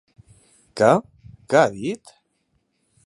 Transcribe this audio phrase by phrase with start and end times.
[0.81, 0.89] Què,
[1.53, 2.15] què ha dit?